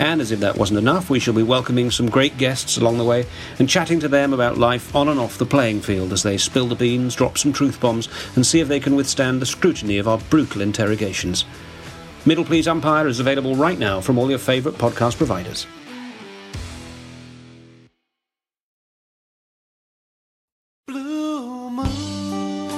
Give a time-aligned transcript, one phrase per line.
[0.00, 3.04] And as if that wasn't enough, we shall be welcoming some great guests along the
[3.04, 3.26] way
[3.58, 6.66] and chatting to them about life on and off the playing field as they spill
[6.66, 10.08] the beans, drop some truth bombs, and see if they can withstand the scrutiny of
[10.08, 11.44] our brutal interrogations.
[12.24, 15.66] Middle Please Umpire is available right now from all your favourite podcast providers.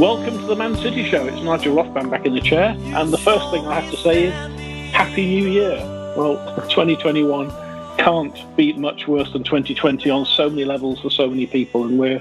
[0.00, 1.24] Welcome to the Man City Show.
[1.26, 2.76] It's Nigel Rothband back in the chair.
[2.80, 6.01] And the first thing I have to say is Happy New Year.
[6.14, 6.36] Well,
[6.68, 7.50] 2021
[7.96, 11.84] can't be much worse than 2020 on so many levels for so many people.
[11.84, 12.20] And we're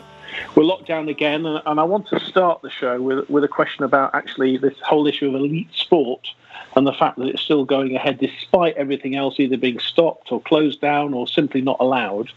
[0.56, 1.46] we're locked down again.
[1.46, 5.08] And, I want to start the show with, with a question about actually this whole
[5.08, 6.26] issue of elite sport
[6.78, 10.42] and the fact that it's still going ahead despite everything else either being stopped or
[10.42, 12.30] closed down or simply not allowed.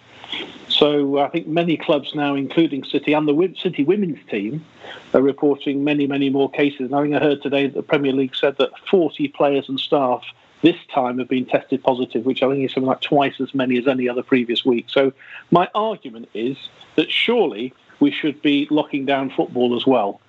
[0.68, 4.64] So I think many clubs now, including City and the City women's team,
[5.12, 6.90] are reporting many, many more cases.
[6.90, 9.78] And I think I heard today that the Premier League said that 40 players and
[9.78, 10.24] staff
[10.64, 13.76] this time have been tested positive, which I think is something like twice as many
[13.76, 14.86] as any other previous week.
[14.88, 15.12] So
[15.50, 16.56] my argument is
[16.96, 20.22] that surely we should be locking down football as well.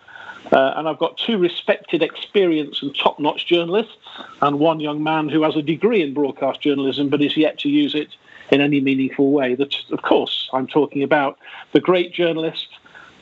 [0.51, 3.95] Uh, and I've got two respected, experienced, and top notch journalists,
[4.41, 7.69] and one young man who has a degree in broadcast journalism but is yet to
[7.69, 8.09] use it
[8.51, 9.55] in any meaningful way.
[9.55, 11.39] That, of course, I'm talking about
[11.71, 12.67] the great journalist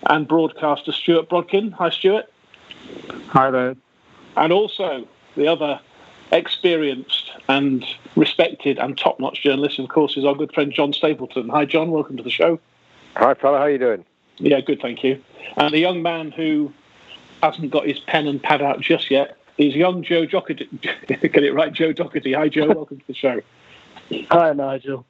[0.08, 1.74] and broadcaster Stuart Brodkin.
[1.74, 2.26] Hi, Stuart.
[3.28, 3.76] Hi there.
[4.36, 5.08] And also
[5.38, 5.80] the other
[6.34, 7.86] experienced and
[8.16, 11.50] respected and top notch journalist, of course, is our good friend John Stapleton.
[11.50, 11.92] Hi, John.
[11.92, 12.60] Welcome to the show.
[13.16, 13.60] Hi, fella.
[13.60, 14.06] How are you doing?
[14.38, 15.22] Yeah, good, thank you.
[15.58, 16.74] And the young man who
[17.42, 20.68] hasn't got his pen and pad out just yet is young Joe Doherty.
[20.82, 22.34] Get it right, Joe Doherty.
[22.34, 22.68] Hi, Joe.
[22.74, 23.42] Welcome to the show.
[24.32, 25.06] Hi, Nigel.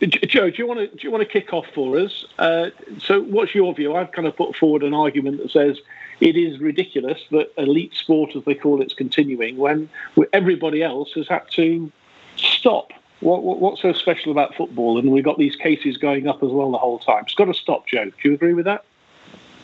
[0.00, 2.24] Joe, do you want to do you want to kick off for us?
[2.38, 3.94] Uh, so, what's your view?
[3.94, 5.78] I've kind of put forward an argument that says
[6.20, 9.88] it is ridiculous that elite sport, as they call it, is continuing when
[10.32, 11.90] everybody else has had to
[12.36, 12.92] stop.
[13.20, 14.98] What, what, what's so special about football?
[14.98, 17.24] And we've got these cases going up as well the whole time.
[17.24, 18.06] It's got to stop, Joe.
[18.06, 18.84] Do you agree with that?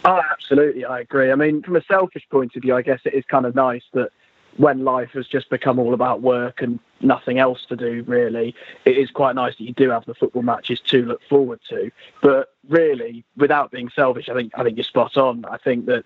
[0.04, 1.32] Oh, absolutely, I agree.
[1.32, 3.82] I mean, from a selfish point of view, I guess it is kind of nice
[3.92, 4.10] that
[4.56, 8.96] when life has just become all about work and nothing else to do, really, it
[8.96, 11.90] is quite nice that you do have the football matches to look forward to.
[12.22, 15.44] But really, without being selfish, I think I think you're spot on.
[15.46, 16.04] I think that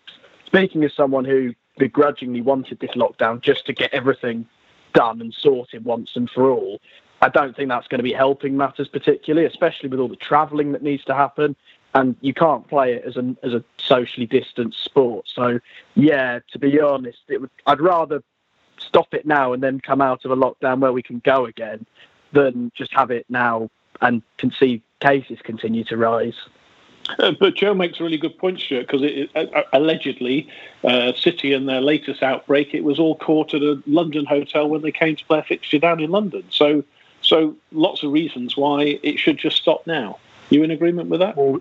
[0.50, 4.46] speaking as someone who begrudgingly wanted this lockdown just to get everything
[4.92, 6.80] done and sorted once and for all,
[7.22, 10.72] I don't think that's going to be helping matters particularly, especially with all the travelling
[10.72, 11.54] that needs to happen.
[11.94, 15.26] And you can't play it as a as a socially distanced sport.
[15.32, 15.58] So,
[15.94, 18.22] yeah, to be honest, it would, I'd rather
[18.78, 21.84] stop it now and then come out of a lockdown where we can go again
[22.32, 23.70] than just have it now
[24.00, 26.36] and can see cases continue to rise.
[27.18, 30.48] Uh, but Joe makes a really good point, Stuart, because it, uh, allegedly,
[30.84, 34.82] uh, City and their latest outbreak, it was all caught at a London hotel when
[34.82, 36.44] they came to play a fixture down in London.
[36.50, 36.84] So,
[37.22, 40.18] so lots of reasons why it should just stop now.
[40.50, 41.36] You in agreement with that?
[41.36, 41.60] Well,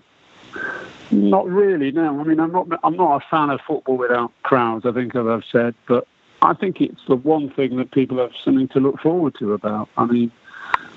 [1.11, 1.91] Not really.
[1.91, 2.67] No, I mean, I'm not.
[2.83, 4.85] I'm not a fan of football without crowds.
[4.85, 6.07] I think, as I've said, but
[6.41, 9.89] I think it's the one thing that people have something to look forward to about.
[9.97, 10.31] I mean,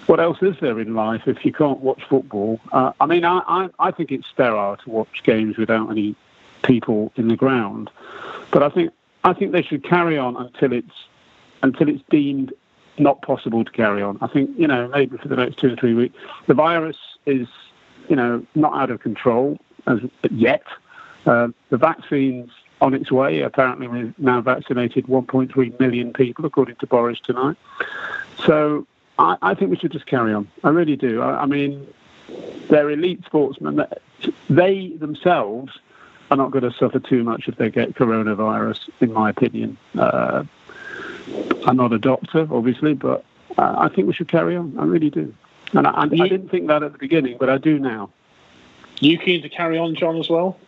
[0.07, 2.61] what else is there in life if you can't watch football?
[2.73, 6.17] Uh, I mean, I, I, I think it's sterile to watch games without any
[6.63, 7.91] people in the ground,
[8.51, 8.93] but I think
[9.25, 10.95] I think they should carry on until it's
[11.63, 12.53] until it's deemed
[12.99, 14.19] not possible to carry on.
[14.21, 16.17] I think you know maybe for the next two or three weeks.
[16.47, 17.49] The virus is
[18.09, 20.01] you know not out of control as
[20.31, 20.65] yet.
[21.27, 22.51] Uh, the vaccine's
[22.81, 23.41] on its way.
[23.41, 27.57] Apparently, we've now vaccinated 1.3 million people, according to Boris tonight.
[28.45, 28.87] So
[29.23, 30.49] I, I think we should just carry on.
[30.65, 31.23] I really do.
[31.23, 31.87] I, I mean,
[32.69, 33.85] they're elite sportsmen.
[34.51, 35.73] They themselves
[36.31, 39.77] are not going to suffer too much if they get coronavirus, in my opinion.
[39.97, 40.45] Uh,
[41.67, 43.25] I'm not a doctor, obviously, but
[43.59, 44.77] I think we should carry on.
[44.79, 45.33] I really do.
[45.73, 48.11] And I, I, I didn't think that at the beginning, but I do now.
[49.01, 50.59] You keen to carry on, John, as well?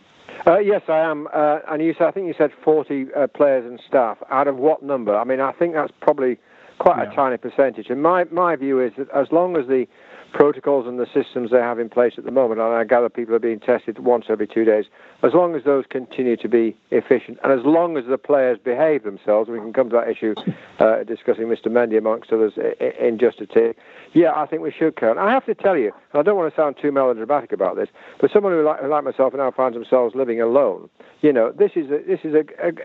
[0.47, 1.27] Uh, yes, I am.
[1.33, 4.17] Uh, and you said, I think you said 40 uh, players and staff.
[4.29, 5.15] Out of what number?
[5.15, 6.37] I mean, I think that's probably
[6.79, 7.89] quite a tiny percentage.
[7.89, 9.87] And my, my view is that as long as the
[10.35, 13.33] protocols and the systems they have in place at the moment, and I gather people
[13.35, 14.83] are being tested once every two days,
[15.23, 19.03] as long as those continue to be efficient, and as long as the players behave
[19.03, 20.35] themselves, we can come to that issue
[20.79, 21.67] uh, discussing Mr.
[21.67, 22.51] Mendy amongst others
[22.99, 23.77] in just a tick.
[24.11, 25.17] Yeah, I think we should count.
[25.17, 27.87] I have to tell you, and I don't want to sound too melodramatic about this,
[28.19, 30.89] but someone who, like, like myself now finds themselves living alone,
[31.21, 32.43] you know, this is a, this is a,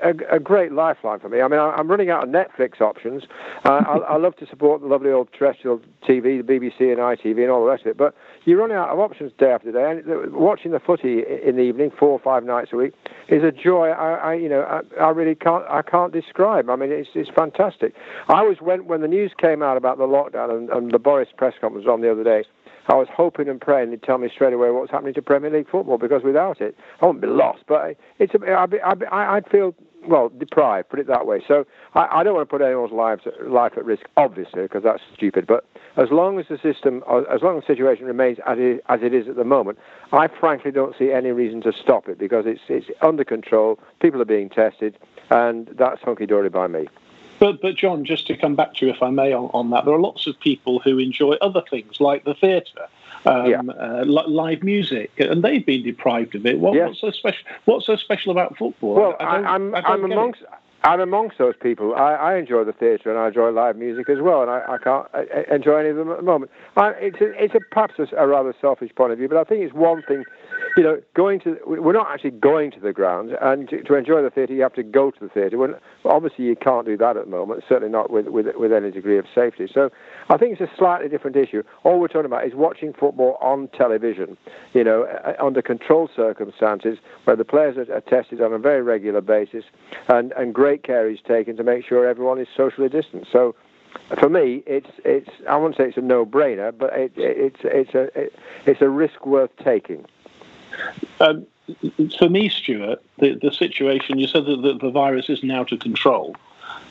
[0.08, 1.40] a, a great lifeline for me.
[1.40, 3.24] I mean, I'm running out of Netflix options.
[3.64, 7.39] Uh, I, I love to support the lovely old terrestrial TV, the BBC and ITV
[7.42, 8.14] and all the rest of it, but
[8.44, 10.02] you're running out of options day after day.
[10.06, 12.94] And watching the footy in the evening, four or five nights a week,
[13.28, 13.88] is a joy.
[13.88, 16.68] I, I you know, I, I really can't I can't describe.
[16.70, 17.94] I mean, it's it's fantastic.
[18.28, 21.28] I was when when the news came out about the lockdown and, and the Boris
[21.36, 22.44] press conference on the other day.
[22.88, 25.70] I was hoping and praying they'd tell me straight away what's happening to Premier League
[25.70, 27.62] football because without it, I wouldn't be lost.
[27.68, 29.74] But it's a, I'd, be, I'd, be, I'd feel
[30.06, 31.42] well deprived, put it that way.
[31.46, 35.02] So I, I don't want to put anyone's lives life at risk, obviously, because that's
[35.14, 35.46] stupid.
[35.46, 35.64] But
[35.96, 39.02] as long as the system, uh, as long as the situation remains as it, as
[39.02, 39.78] it is at the moment,
[40.12, 43.78] I frankly don't see any reason to stop it because it's it's under control.
[44.00, 44.98] People are being tested,
[45.30, 46.88] and that's hunky dory by me.
[47.38, 49.86] But, but John, just to come back to you, if I may, on, on that,
[49.86, 52.86] there are lots of people who enjoy other things like the theatre.
[53.26, 53.60] Um, yeah.
[53.60, 56.58] uh, live music, and they've been deprived of it.
[56.58, 56.88] What, yes.
[56.88, 57.46] What's so special?
[57.66, 58.94] What's so special about football?
[58.94, 60.40] Well, I, I am I'm, I'm amongst.
[60.40, 60.48] It.
[60.82, 61.94] I'm amongst those people.
[61.94, 64.78] I, I enjoy the theatre and I enjoy live music as well, and I, I
[64.78, 66.50] can't I enjoy any of them at the moment.
[66.76, 69.44] I, it's a, it's a perhaps a, a rather selfish point of view, but I
[69.44, 70.24] think it's one thing
[70.76, 74.22] you know, going to we're not actually going to the ground, and to, to enjoy
[74.22, 75.58] the theatre, you have to go to the theatre.
[75.58, 75.74] When
[76.04, 79.18] obviously you can't do that at the moment, certainly not with, with with any degree
[79.18, 79.68] of safety.
[79.72, 79.90] So
[80.28, 81.62] I think it's a slightly different issue.
[81.82, 84.36] All we're talking about is watching football on television,
[84.72, 88.58] you know, uh, uh, under controlled circumstances where the players are, are tested on a
[88.58, 89.64] very regular basis,
[90.08, 93.30] and and great care is taken to make sure everyone is socially distanced.
[93.32, 93.54] So
[94.20, 97.94] for me, it's it's I won't say it's a no-brainer, but it, it, it's it's
[97.94, 98.32] a it,
[98.66, 100.06] it's a risk worth taking.
[101.20, 101.46] Um,
[102.18, 105.80] for me, Stuart, the, the situation, you said that the, the virus isn't out of
[105.80, 106.36] control.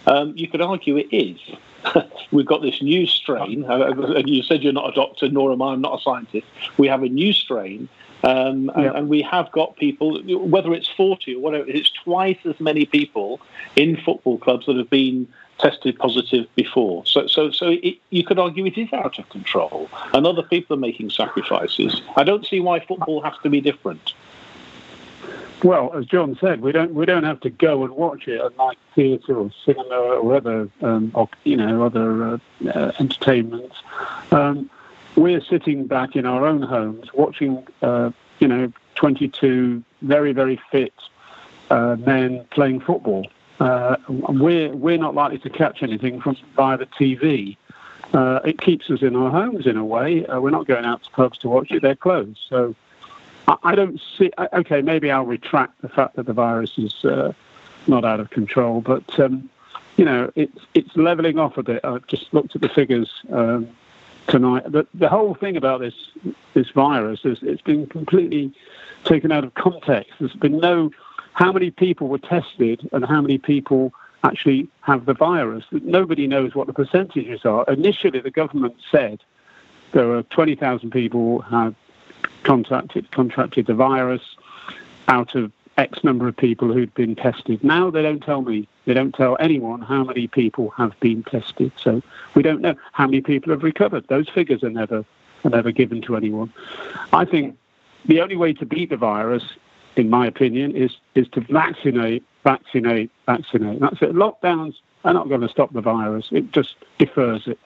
[0.07, 1.39] Um, you could argue it is.
[2.31, 5.61] We've got this new strain, uh, and you said you're not a doctor, nor am
[5.61, 6.45] I, I'm not a scientist.
[6.77, 7.89] We have a new strain,
[8.23, 12.59] um, and, and, we have got people, whether it's 40 or whatever, it's twice as
[12.59, 13.39] many people
[13.77, 15.25] in football clubs that have been
[15.59, 17.05] tested positive before.
[17.05, 20.75] So, so, so it, you could argue it is out of control, and other people
[20.75, 22.01] are making sacrifices.
[22.15, 24.13] I don't see why football has to be different.
[25.63, 28.51] Well, as John said, we don't we don't have to go and watch it at
[28.51, 32.37] unlike theatre or cinema or other um, or, you know other uh,
[32.73, 33.75] uh, entertainments.
[34.31, 34.69] Um,
[35.15, 40.93] we're sitting back in our own homes watching uh, you know 22 very very fit
[41.69, 43.27] uh, men playing football
[43.59, 47.57] uh, we're we're not likely to catch anything from via the TV.
[48.13, 50.25] Uh, it keeps us in our homes in a way.
[50.25, 52.39] Uh, we're not going out to pubs to watch it; they're closed.
[52.49, 52.75] So
[53.47, 54.31] I, I don't see.
[54.53, 57.33] Okay, maybe I'll retract the fact that the virus is uh,
[57.87, 59.49] not out of control, but um,
[59.97, 61.83] you know, it's it's leveling off a bit.
[61.83, 63.11] I've just looked at the figures.
[63.31, 63.69] Um,
[64.29, 64.71] tonight.
[64.71, 65.95] The, the whole thing about this
[66.53, 68.53] this virus is it's been completely
[69.03, 70.13] taken out of context.
[70.19, 70.91] There's been no
[71.39, 73.93] how many people were tested and how many people
[74.25, 75.63] actually have the virus.
[75.71, 77.63] Nobody knows what the percentages are.
[77.69, 79.21] Initially, the government said
[79.93, 81.73] there were 20,000 people had
[82.43, 84.21] contracted contracted the virus
[85.07, 87.63] out of X number of people who'd been tested.
[87.63, 91.71] Now they don't tell me, they don't tell anyone how many people have been tested.
[91.77, 92.01] So
[92.35, 94.05] we don't know how many people have recovered.
[94.09, 95.05] Those figures are never
[95.45, 96.51] are never given to anyone.
[97.13, 97.57] I think
[98.05, 99.43] the only way to beat the virus,
[99.99, 103.79] in my opinion, is is to vaccinate, vaccinate, vaccinate.
[103.79, 104.13] That's it.
[104.13, 104.75] Lockdowns
[105.05, 106.27] are not going to stop the virus.
[106.31, 107.59] It just defers it.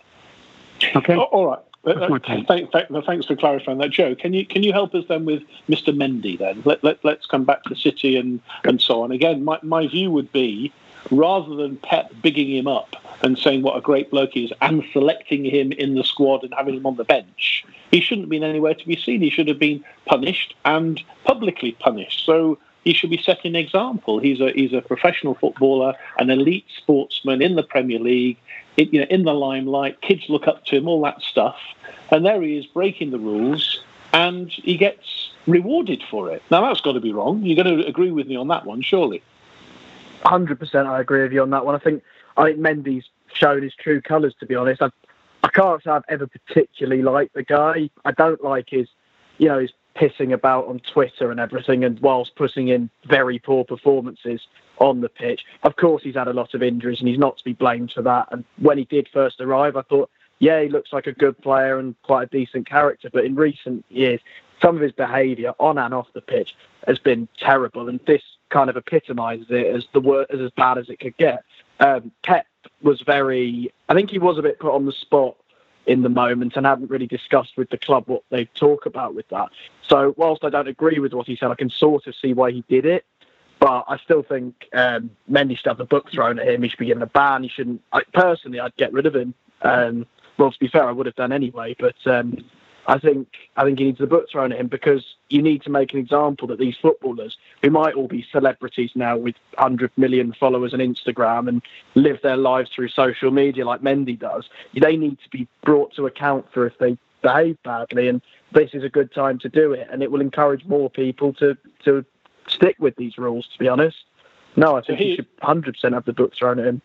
[0.95, 1.15] Okay.
[1.15, 1.59] Oh, all right.
[1.85, 4.15] Uh, thank, thank, thanks for clarifying that, Joe.
[4.15, 5.93] Can you can you help us then with Mr.
[5.93, 6.39] Mendy?
[6.39, 9.11] Then let, let let's come back to the City and and so on.
[9.11, 10.71] Again, my my view would be
[11.11, 14.83] rather than Pep bigging him up and saying what a great bloke he is and
[14.91, 18.43] selecting him in the squad and having him on the bench, he shouldn't have been
[18.43, 19.21] anywhere to be seen.
[19.21, 22.25] He should have been punished and publicly punished.
[22.25, 24.19] So he should be setting an example.
[24.19, 28.37] He's a he's a professional footballer, an elite sportsman in the Premier League
[28.77, 30.01] it, you know, in the limelight.
[30.01, 31.57] Kids look up to him, all that stuff,
[32.11, 36.41] and there he is breaking the rules, and he gets rewarded for it.
[36.49, 37.43] Now that's got to be wrong.
[37.43, 39.21] You're going to agree with me on that one, surely?
[40.25, 41.75] Hundred percent, I agree with you on that one.
[41.75, 42.01] I think
[42.37, 44.33] I think Mendy's shown his true colours.
[44.39, 44.89] To be honest, I
[45.43, 47.89] I can't say I've ever particularly liked the guy.
[48.05, 48.87] I don't like his,
[49.37, 53.63] you know, his pissing about on Twitter and everything, and whilst putting in very poor
[53.65, 54.41] performances
[54.79, 55.41] on the pitch.
[55.63, 58.01] Of course, he's had a lot of injuries and he's not to be blamed for
[58.01, 58.27] that.
[58.31, 61.77] And when he did first arrive, I thought, yeah, he looks like a good player
[61.77, 63.09] and quite a decent character.
[63.11, 64.19] But in recent years,
[64.61, 66.55] some of his behaviour on and off the pitch
[66.87, 68.21] has been terrible, and this
[68.53, 71.43] kind of epitomises it as the word as, as bad as it could get.
[71.79, 72.45] Um, Pep
[72.81, 75.35] was very, I think he was a bit put on the spot
[75.85, 79.27] in the moment and hadn't really discussed with the club what they talk about with
[79.29, 79.49] that.
[79.87, 82.51] So whilst I don't agree with what he said, I can sort of see why
[82.51, 83.05] he did it.
[83.59, 86.63] But I still think um, Mendy should have the book thrown at him.
[86.63, 87.43] He should be given a ban.
[87.43, 87.81] He shouldn't.
[87.91, 89.33] I, personally, I'd get rid of him.
[89.61, 90.05] Um,
[90.37, 91.75] well, to be fair, I would have done anyway.
[91.79, 92.43] But um,
[92.87, 95.69] I think I think he needs the book thrown at him because you need to
[95.69, 100.33] make an example that these footballers, who might all be celebrities now with 100 million
[100.33, 101.61] followers on Instagram and
[101.95, 104.49] live their lives through social media like Mendy does,
[104.79, 108.09] they need to be brought to account for if they behave badly.
[108.09, 108.21] And
[108.51, 111.57] this is a good time to do it, and it will encourage more people to
[111.85, 112.05] to
[112.47, 113.47] stick with these rules.
[113.53, 113.97] To be honest,
[114.55, 116.81] no, I think so he, he should 100% have the book thrown at him.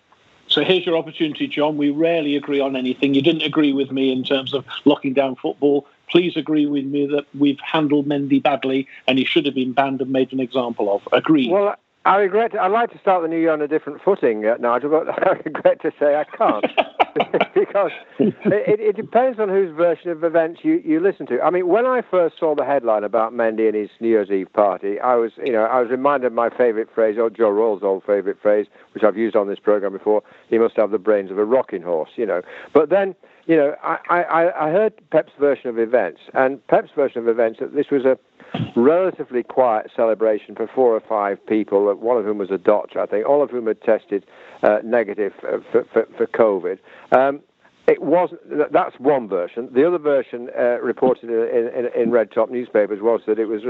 [0.58, 1.76] So here's your opportunity, John.
[1.76, 3.14] We rarely agree on anything.
[3.14, 5.86] You didn't agree with me in terms of locking down football.
[6.10, 10.00] Please agree with me that we've handled Mendy badly and he should have been banned
[10.00, 11.06] and made an example of.
[11.12, 11.48] Agree.
[11.48, 12.58] Well, I regret.
[12.58, 15.32] I'd like to start the new year on a different footing, uh, Nigel, but I
[15.44, 16.64] regret to say I can't.
[17.54, 21.40] because it, it, depends on whose version of events you, you listen to.
[21.40, 24.52] I mean, when I first saw the headline about Mendy and his New Year's Eve
[24.52, 27.82] party, I was, you know, I was reminded of my favourite phrase, or Joe Royle's
[27.82, 30.22] old favourite phrase, which I've used on this program before.
[30.48, 32.42] He must have the brains of a rocking horse, you know.
[32.72, 33.14] But then,
[33.48, 37.60] you know, I, I, I heard Pep's version of events, and Pep's version of events.
[37.60, 38.18] That this was a
[38.76, 43.06] relatively quiet celebration for four or five people, one of whom was a doctor, I
[43.06, 44.26] think, all of whom had tested
[44.62, 46.78] uh, negative uh, for, for, for COVID.
[47.10, 47.40] Um,
[47.88, 48.40] it wasn't.
[48.70, 49.70] That's one version.
[49.72, 53.62] The other version uh, reported in, in, in, red top newspapers was that it was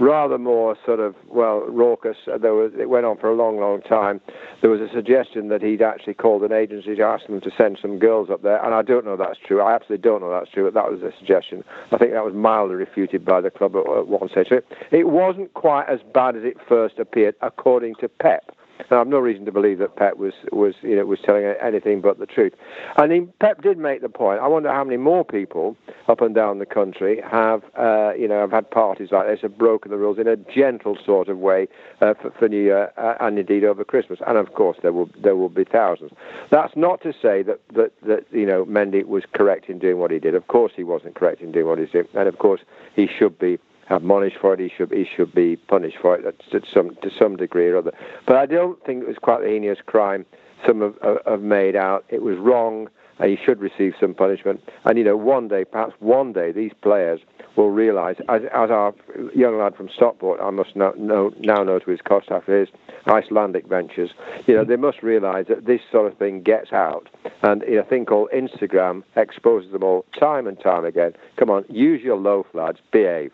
[0.00, 2.16] rather more sort of well raucous.
[2.26, 4.22] Uh, there was it went on for a long, long time.
[4.62, 7.78] There was a suggestion that he'd actually called an agency to ask them to send
[7.82, 9.60] some girls up there, and I don't know that's true.
[9.60, 11.62] I absolutely don't know that's true, but that was a suggestion.
[11.92, 14.48] I think that was mildly refuted by the club at one stage.
[14.50, 18.55] It, it wasn't quite as bad as it first appeared, according to Pep.
[18.90, 22.18] I've no reason to believe that Pep was was you know was telling anything but
[22.18, 22.52] the truth.
[22.96, 24.40] And he, Pep did make the point.
[24.40, 25.76] I wonder how many more people
[26.08, 29.58] up and down the country have uh, you know have had parties like this, have
[29.58, 31.68] broken the rules in a gentle sort of way
[32.00, 34.20] uh, for, for, New Year uh, and indeed over Christmas.
[34.26, 36.12] And of course there will there will be thousands.
[36.50, 40.10] That's not to say that that that you know Mendy was correct in doing what
[40.10, 40.34] he did.
[40.34, 42.60] Of course he wasn't correct in doing what he did, and of course
[42.94, 43.58] he should be
[43.90, 44.60] admonished for it.
[44.60, 47.92] He should he should be punished for it to some to some degree or other.
[48.26, 50.24] But I don't think it was quite the heinous crime
[50.66, 52.04] some have, have made out.
[52.08, 52.88] It was wrong,
[53.18, 54.60] and he should receive some punishment.
[54.84, 57.20] And you know, one day, perhaps one day, these players
[57.56, 58.94] will realise, as, as our
[59.34, 62.68] young lad from Stockport, I must know, know, now know to his cost after his
[63.06, 64.10] Icelandic ventures,
[64.46, 67.08] you know, they must realise that this sort of thing gets out.
[67.42, 71.12] And a thing called Instagram exposes them all time and time again.
[71.38, 73.32] Come on, use your loaf, lads, behave.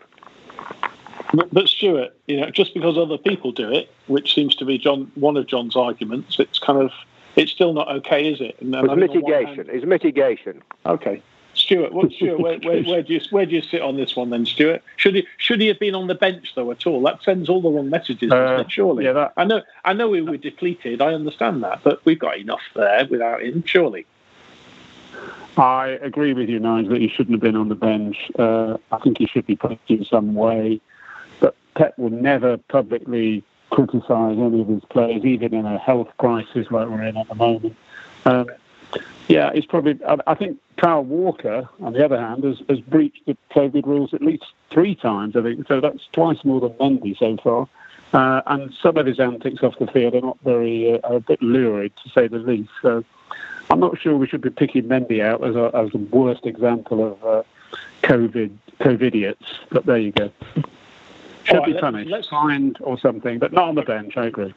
[1.35, 4.79] But, but Stuart, you know, just because other people do it, which seems to be
[4.79, 6.91] John one of John's arguments, it's kind of
[7.37, 8.57] it's still not okay, is it?
[8.61, 9.67] And, it's mitigation.
[9.71, 10.63] It's mitigation.
[10.85, 11.23] Okay.
[11.55, 14.31] Stuart, what, Stuart, where, where, where, do you where do you sit on this one
[14.31, 14.83] then, Stuart?
[14.97, 17.03] Should he should he have been on the bench though at all?
[17.03, 19.05] That sends all the wrong messages, uh, surely.
[19.05, 19.33] Yeah, that...
[19.37, 21.01] I know I know we were depleted.
[21.01, 24.07] I understand that, but we've got enough there without him, surely.
[25.57, 28.17] I agree with you, Nigel, that he shouldn't have been on the bench.
[28.39, 30.81] Uh, I think he should be punished in some way.
[31.41, 36.67] But Pep will never publicly criticise any of his players, even in a health crisis
[36.71, 37.77] like we're in at the moment.
[38.25, 38.47] Um,
[39.29, 39.99] yeah, it's probably.
[40.27, 44.23] I think Kyle Walker, on the other hand, has, has breached the COVID rules at
[44.23, 45.37] least three times.
[45.37, 45.81] I think so.
[45.81, 47.69] That's twice more than Mendy so far.
[48.13, 51.41] Uh, and some of his antics off the field are not very, uh, a bit
[51.41, 52.71] lurid to say the least.
[52.83, 53.05] So
[53.73, 57.13] I'm not sure we should be picking Mendy out as, a, as the worst example
[57.13, 57.43] of uh,
[58.03, 58.51] COVID
[58.81, 59.47] COVID idiots.
[59.71, 60.31] But there you go.
[61.45, 64.19] Should right, be punished, let's, fined or something, but not on the bench.
[64.19, 64.53] I agree.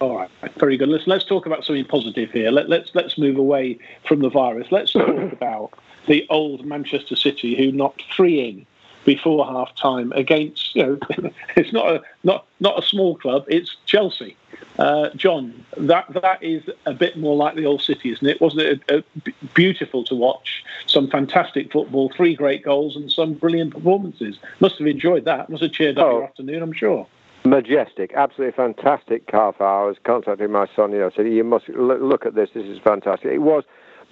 [0.00, 0.88] All right, very good.
[0.88, 2.50] Let's let's talk about something positive here.
[2.50, 4.68] Let, let's let's move away from the virus.
[4.72, 5.74] Let's talk about
[6.06, 8.66] the old Manchester City who knocked three in
[9.04, 10.98] before half time against you know
[11.56, 14.36] it's not a not not a small club it's Chelsea
[14.78, 18.40] uh, John that that is a bit more like the old city isn't it?
[18.40, 20.64] Wasn't it a, a beautiful to watch?
[20.86, 24.38] Some fantastic football three great goals and some brilliant performances.
[24.60, 25.50] Must have enjoyed that.
[25.50, 26.10] Must have cheered up oh.
[26.12, 27.06] your afternoon I'm sure.
[27.44, 29.54] Majestic, absolutely fantastic hour.
[29.60, 32.78] I was contacting my son, you know, said, You must look at this, this is
[32.78, 33.30] fantastic.
[33.30, 33.64] It was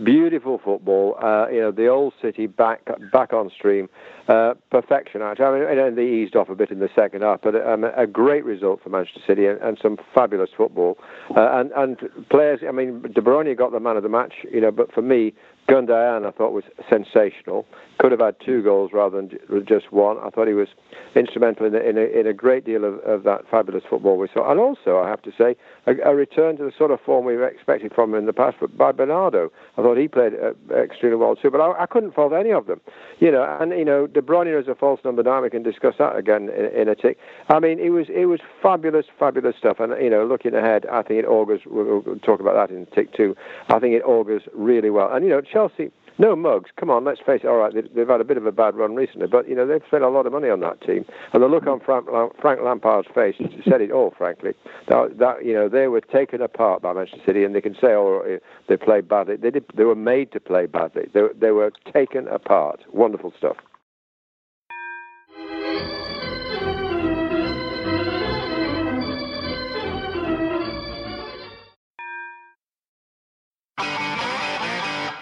[0.03, 1.17] beautiful football.
[1.23, 2.81] Uh, you know, the old city back
[3.12, 3.88] back on stream,
[4.29, 5.23] uh, perfection.
[5.23, 8.07] Actually, I mean, they eased off a bit in the second half, but um, a
[8.07, 10.99] great result for Manchester City and, and some fabulous football.
[11.37, 12.61] Uh, and and players.
[12.67, 14.35] I mean, De Bruyne got the man of the match.
[14.50, 15.35] You know, but for me,
[15.69, 17.67] Gundogan, I thought was sensational.
[17.99, 19.31] Could have had two goals rather than
[19.67, 20.19] just one.
[20.19, 20.69] I thought he was
[21.15, 24.29] instrumental in a, in a, in a great deal of, of that fabulous football we
[24.33, 24.51] saw.
[24.51, 25.57] And also, I have to say,
[25.87, 28.59] a, a return to the sort of form we've expected from him in the past.
[28.61, 31.51] But by Bernardo, I thought he played uh, extremely well too.
[31.51, 32.81] But I, I, couldn't fault any of them.
[33.19, 35.43] You know, and you know, De Bruyne is a false number nine.
[35.43, 37.19] We can discuss that again in, in a tick.
[37.49, 39.81] I mean, it was it was fabulous, fabulous stuff.
[39.81, 41.63] And you know, looking ahead, I think it augurs.
[41.65, 43.35] We'll, we'll talk about that in tick too.
[43.69, 45.13] I think it augurs really well.
[45.13, 45.41] And you know.
[45.57, 46.69] Chelsea, no mugs.
[46.79, 47.47] Come on, let's face it.
[47.47, 49.81] All right, they've had a bit of a bad run recently, but you know they've
[49.87, 52.09] spent a lot of money on that team, and the look on Frank,
[52.39, 53.37] Frank Lampard's face
[53.67, 54.13] said it all.
[54.19, 54.53] Frankly,
[54.89, 57.89] that, that, you know they were taken apart by Manchester City, and they can say,
[57.95, 58.37] oh, eh,
[58.69, 59.37] they played badly.
[59.37, 59.65] They did.
[59.75, 61.09] They were made to play badly.
[61.15, 62.85] They, they were taken apart.
[62.93, 63.57] Wonderful stuff.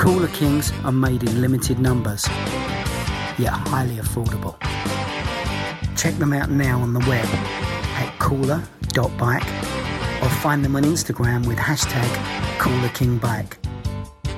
[0.00, 2.26] Cooler Kings are made in limited numbers,
[3.36, 4.58] yet highly affordable.
[5.94, 9.44] Check them out now on the web at cooler.bike
[10.22, 12.08] or find them on Instagram with hashtag
[12.56, 13.58] CoolerKingBike.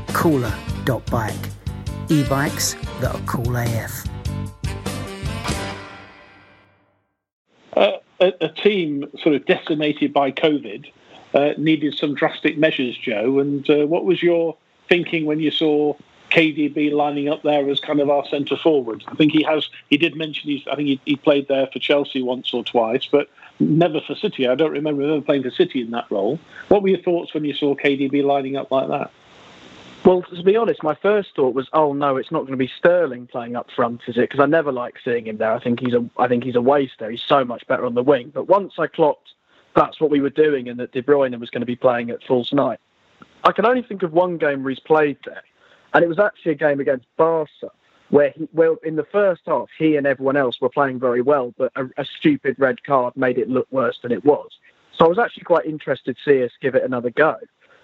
[0.09, 1.49] Cooler.bike.
[2.09, 4.05] E-bikes that are cool AF.
[7.77, 8.01] A,
[8.41, 10.91] a, team sort of decimated by COVID
[11.35, 13.39] uh, needed some drastic measures, Joe.
[13.39, 14.57] And uh, what was your
[14.93, 15.95] thinking when you saw
[16.31, 19.03] KDB lining up there as kind of our centre forward?
[19.09, 19.71] I think he has.
[19.89, 20.67] He did mention he's.
[20.71, 24.47] I think he, he played there for Chelsea once or twice, but never for City.
[24.47, 26.39] I don't remember ever playing for City in that role.
[26.69, 29.11] What were your thoughts when you saw KDB lining up like that?
[30.05, 32.71] Well, to be honest, my first thought was, oh no, it's not going to be
[32.77, 34.29] Sterling playing up front, is it?
[34.29, 35.53] Because I never like seeing him there.
[35.53, 37.11] I think he's a, I think he's a waste there.
[37.11, 38.31] He's so much better on the wing.
[38.35, 39.31] But once I clocked
[39.75, 42.23] that's what we were doing, and that De Bruyne was going to be playing at
[42.25, 42.77] false nine,
[43.45, 45.43] I can only think of one game where he's played there,
[45.95, 47.71] and it was actually a game against Barca
[48.13, 51.55] where he, well, in the first half, he and everyone else were playing very well,
[51.57, 54.51] but a, a, stupid red card made it look worse than it was.
[54.95, 57.37] So I was actually quite interested to see us give it another go,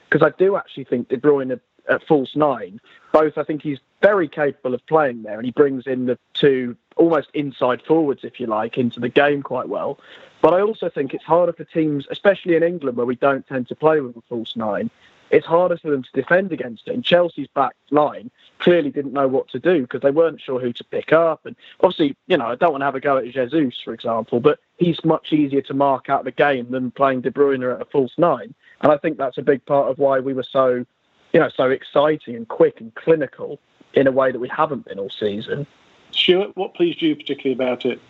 [0.09, 2.79] because I do actually think De Bruyne at, false nine,
[3.15, 6.77] both I think he's very capable of playing there, and he brings in the two
[6.97, 9.99] almost inside forwards, if you like, into the game quite well.
[10.43, 13.69] But I also think it's harder for teams, especially in England, where we don't tend
[13.69, 14.91] to play with a false nine,
[15.31, 16.95] it's harder for them to defend against it.
[16.95, 20.73] And Chelsea's back line clearly didn't know what to do because they weren't sure who
[20.73, 21.45] to pick up.
[21.45, 24.41] And obviously, you know, I don't want to have a go at Jesus, for example,
[24.41, 27.85] but he's much easier to mark out the game than playing De Bruyne at a
[27.85, 28.55] false nine.
[28.81, 30.85] And I think that's a big part of why we were so,
[31.33, 33.59] you know, so exciting and quick and clinical
[33.95, 35.67] in a way that we haven't been all season.
[36.11, 38.01] Stuart, what pleased you particularly about it?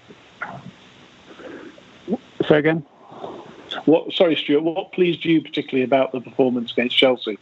[2.47, 2.87] Say again.
[3.85, 7.39] What, sorry, Stuart, what pleased you particularly about the performance against Chelsea?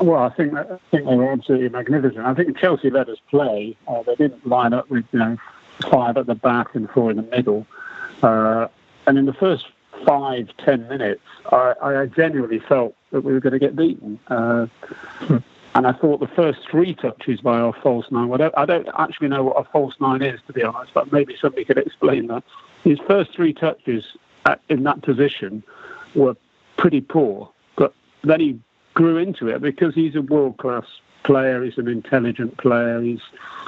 [0.00, 2.26] Well, I think I think they were absolutely magnificent.
[2.26, 3.76] I think Chelsea let us play.
[3.86, 5.36] Uh, they didn't line up with you know
[5.88, 7.66] five at the back and four in the middle.
[8.22, 8.66] Uh,
[9.06, 9.66] and in the first
[10.04, 11.22] five ten minutes,
[11.52, 14.18] I, I, genuinely felt that we were going to get beaten.
[14.26, 14.66] Uh,
[15.74, 18.88] and I thought the first three touches by our false nine, I don't, I don't
[18.98, 22.28] actually know what a false nine is, to be honest, but maybe somebody could explain
[22.28, 22.44] that.
[22.82, 24.04] His first three touches
[24.46, 25.62] at, in that position
[26.14, 26.36] were
[26.76, 28.58] pretty poor, but then he
[28.94, 30.84] grew into it because he's a world class
[31.24, 31.64] player.
[31.64, 33.00] He's an intelligent player.
[33.00, 33.20] He's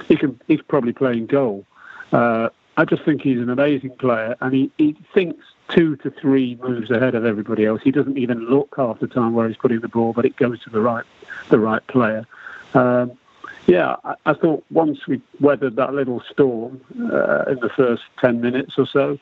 [0.07, 1.65] he can he's probably playing goal.
[2.11, 6.57] Uh, I just think he's an amazing player, and he, he thinks two to three
[6.61, 7.81] moves ahead of everybody else.
[7.83, 10.61] He doesn't even look half the time where he's putting the ball, but it goes
[10.63, 11.03] to the right
[11.49, 12.25] the right player.
[12.73, 13.17] Um,
[13.65, 16.79] yeah, I, I, thought once we weathered that little storm
[17.11, 19.17] uh, in the first ten minutes or so,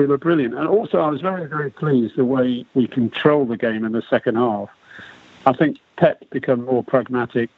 [0.00, 0.54] we were brilliant.
[0.54, 4.02] And also, I was very very pleased the way we control the game in the
[4.08, 4.70] second half.
[5.46, 7.50] I think Pep become more pragmatic.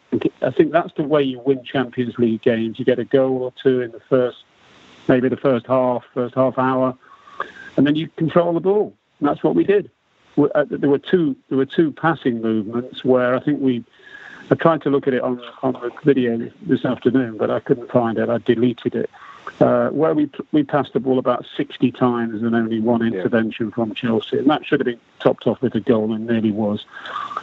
[0.42, 2.78] I think that's the way you win Champions League games.
[2.78, 4.38] You get a goal or two in the first,
[5.08, 6.96] maybe the first half, first half hour,
[7.76, 8.94] and then you control the ball.
[9.20, 9.90] And that's what we did.
[10.36, 13.84] Uh, there were two there were two passing movements where I think we.
[14.50, 17.90] I tried to look at it on on the video this afternoon, but I couldn't
[17.90, 18.28] find it.
[18.28, 19.10] I deleted it
[19.60, 23.74] uh, where we we passed the ball about 60 times and only one intervention yeah.
[23.74, 26.84] from Chelsea, and that should have been topped off with a goal, and nearly was.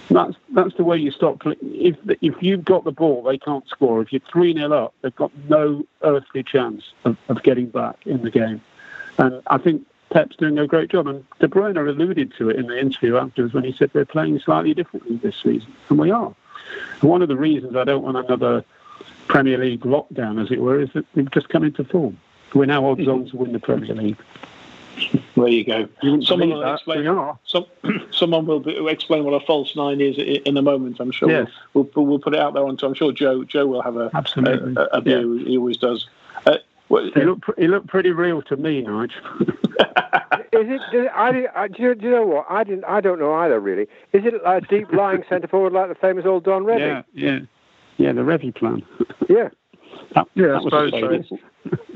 [0.10, 1.42] that's that's the way you stop.
[1.62, 4.02] If if you've got the ball, they can't score.
[4.02, 8.22] If you're three 0 up, they've got no earthly chance of, of getting back in
[8.22, 8.62] the game.
[9.18, 11.08] And I think Pep's doing a great job.
[11.08, 14.40] And De Bruyne alluded to it in the interview afterwards when he said we're playing
[14.40, 16.34] slightly differently this season, and we are.
[17.02, 18.64] And one of the reasons I don't want another
[19.28, 22.18] Premier League lockdown, as it were, is that we've just come into form.
[22.54, 24.18] We're now odds on to win the Premier League.
[25.36, 25.88] There you go.
[26.02, 27.06] You someone will explain.
[27.46, 27.66] Some,
[28.12, 30.98] someone will be, explain what a false nine is in a moment.
[31.00, 31.30] I'm sure.
[31.30, 31.50] Yes.
[31.74, 32.86] We'll, we'll, we'll put it out there onto.
[32.86, 35.36] I'm sure Joe Joe will have a absolutely a, a view.
[35.36, 35.48] Yeah.
[35.48, 36.08] He always does.
[36.46, 36.58] Uh,
[36.90, 39.22] well, he looked he looked pretty real to me, Nigel.
[39.40, 40.82] is it?
[40.92, 42.46] Did, I, I, do, you, do you know what?
[42.50, 42.86] I didn't.
[42.86, 43.60] I don't know either.
[43.60, 43.84] Really,
[44.14, 46.80] is it a deep lying centre forward like the famous old Don Revie?
[46.80, 47.40] Yeah, yeah.
[48.00, 48.82] Yeah, the Revie plan.
[49.30, 49.50] yeah.
[50.16, 51.38] That, yeah, that I suppose so.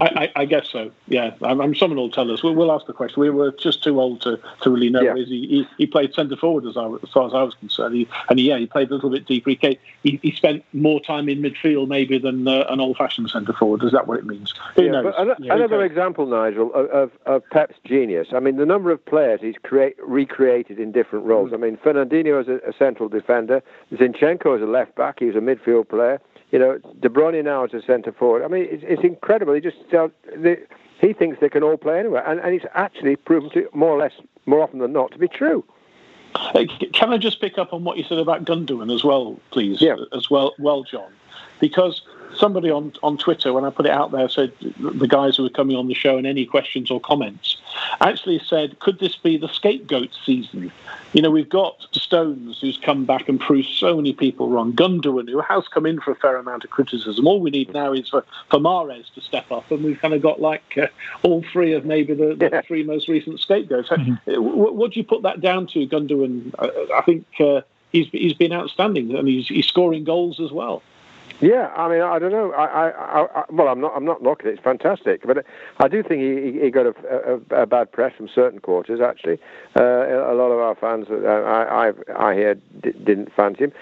[0.00, 0.90] I, I, I, guess so.
[1.08, 2.42] Yeah, I'm, I'm, someone will tell us.
[2.42, 3.20] We'll, we'll, ask the question.
[3.20, 5.02] We were just too old to, to really know.
[5.02, 5.14] Yeah.
[5.14, 8.08] He, he, he, played centre forward as, I, as far as I was concerned, he,
[8.28, 9.50] and yeah, he played a little bit deeper.
[9.50, 13.84] He, he, spent more time in midfield maybe than uh, an old-fashioned centre forward.
[13.84, 14.52] Is that what it means?
[14.74, 15.14] Who yeah, knows?
[15.16, 18.28] But yeah, another example, Nigel, of, of, of, Pep's genius.
[18.32, 21.50] I mean, the number of players he's create, recreated in different roles.
[21.50, 21.54] Mm.
[21.54, 23.62] I mean, Fernandinho is a, a central defender.
[23.92, 25.20] Zinchenko is a left back.
[25.20, 26.20] He was a midfield player.
[26.54, 28.44] You know, De Bruyne now is a centre forward.
[28.44, 29.54] I mean, it's, it's incredible.
[29.54, 29.78] He just
[30.36, 30.56] they,
[31.00, 33.98] he thinks they can all play anywhere, and, and it's actually proven to more or
[33.98, 34.12] less,
[34.46, 35.64] more often than not, to be true.
[36.36, 39.82] Uh, can I just pick up on what you said about Gundogan as well, please?
[39.82, 39.96] Yeah.
[40.12, 41.12] As well, well, John,
[41.58, 42.02] because
[42.36, 45.50] somebody on, on Twitter, when I put it out there, said the guys who were
[45.50, 47.56] coming on the show and any questions or comments
[48.00, 50.72] actually said, could this be the scapegoat season?
[51.12, 54.72] You know, we've got Stones who's come back and proved so many people wrong.
[54.72, 57.26] Gundogan, who has come in for a fair amount of criticism.
[57.26, 60.22] All we need now is for, for Mahrez to step up, and we've kind of
[60.22, 60.86] got like uh,
[61.22, 62.60] all three of maybe the, the yeah.
[62.62, 63.88] three most recent scapegoats.
[63.88, 64.42] Mm-hmm.
[64.42, 66.54] What, what, do you put that down to, Gundogan?
[66.58, 70.82] I, I think uh, he's, he's been outstanding, and he's, he's scoring goals as well.
[71.40, 72.52] Yeah, I mean, I don't know.
[72.52, 73.92] I, I, I, well, I'm not.
[73.96, 74.52] I'm not knocking it.
[74.54, 75.44] It's fantastic, but
[75.78, 76.94] I do think he, he got a,
[77.50, 79.00] a, a bad press from certain quarters.
[79.00, 79.38] Actually,
[79.76, 83.72] uh, a lot of our fans, uh, I, I, I hear, d- didn't fancy him.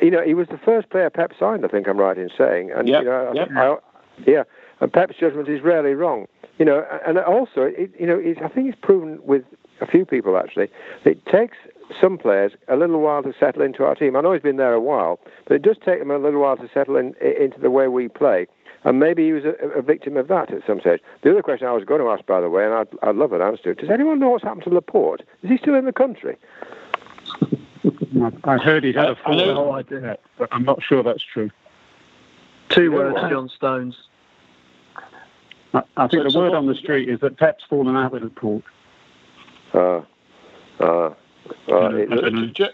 [0.00, 1.64] You know, he was the first player Pep signed.
[1.64, 3.48] I think I'm right in saying, and yep, you know, yep.
[3.56, 3.76] I,
[4.26, 4.42] yeah,
[4.80, 6.26] and Pep's judgment is rarely wrong.
[6.58, 9.44] You know, and also, it, you know, I think it's proven with
[9.80, 10.68] a few people actually.
[11.04, 11.56] That it takes
[12.00, 14.16] some players a little while to settle into our team.
[14.16, 16.56] I know he's been there a while, but it does take them a little while
[16.56, 18.46] to settle in, into the way we play.
[18.84, 21.00] And maybe he was a, a, victim of that at some stage.
[21.22, 23.32] The other question I was going to ask, by the way, and I'd, I'd love
[23.32, 25.22] an answer to it, does anyone know what's happened to Laporte?
[25.42, 26.36] Is he still in the country?
[28.44, 31.50] I heard he had a full no idea, but I'm not sure that's true.
[32.68, 33.96] Two words, John Stones.
[35.74, 38.22] I, I think so the word on the street is that Pep's fallen out with
[38.22, 38.64] Laporte.
[39.72, 40.02] Uh,
[40.80, 41.14] uh,
[42.52, 42.68] Joe,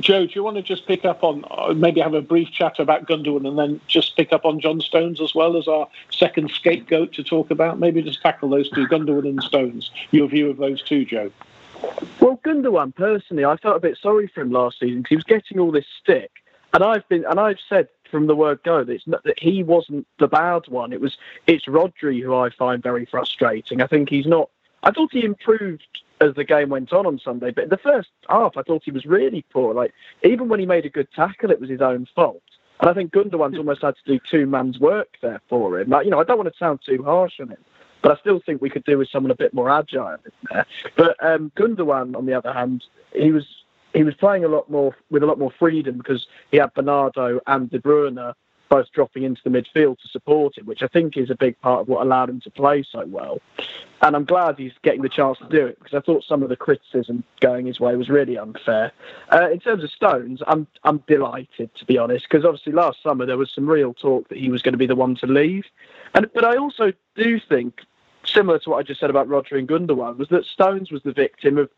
[0.00, 2.78] Joe, do you want to just pick up on uh, maybe have a brief chat
[2.78, 6.50] about Gundogan and then just pick up on John Stones as well as our second
[6.50, 7.78] scapegoat to talk about?
[7.78, 9.90] Maybe just tackle those two, Gundogan and Stones.
[10.10, 11.30] Your view of those two, Joe?
[12.20, 15.24] Well, Gundogan personally, I felt a bit sorry for him last season because he was
[15.24, 16.30] getting all this stick,
[16.72, 20.06] and I've been and I've said from the word go that, not, that he wasn't
[20.18, 20.92] the bad one.
[20.92, 23.82] It was it's Rodri who I find very frustrating.
[23.82, 24.50] I think he's not.
[24.82, 27.50] I thought he improved as the game went on on Sunday.
[27.50, 29.74] But in the first half, I thought he was really poor.
[29.74, 32.42] Like even when he made a good tackle, it was his own fault.
[32.80, 35.90] And I think Gundogan's almost had to do two man's work there for him.
[35.90, 37.58] Like, you know, I don't want to sound too harsh on him,
[38.02, 40.66] but I still think we could do with someone a bit more agile in there.
[40.96, 43.46] But um, Gundogan, on the other hand, he was
[43.92, 47.40] he was playing a lot more with a lot more freedom because he had Bernardo
[47.46, 48.32] and De Bruyne
[48.70, 51.82] both dropping into the midfield to support him, which I think is a big part
[51.82, 53.40] of what allowed him to play so well.
[54.00, 56.48] And I'm glad he's getting the chance to do it because I thought some of
[56.48, 58.92] the criticism going his way was really unfair.
[59.30, 63.26] Uh, in terms of Stones, I'm I'm delighted to be honest because obviously last summer
[63.26, 65.66] there was some real talk that he was going to be the one to leave,
[66.14, 67.82] and but I also do think
[68.24, 71.12] similar to what I just said about Rodri and Gundogan was that Stones was the
[71.12, 71.68] victim of